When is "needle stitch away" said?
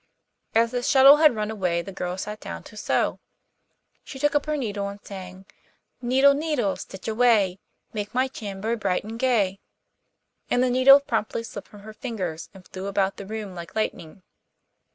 6.33-7.59